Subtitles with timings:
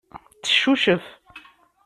[0.43, 1.05] Teccucef.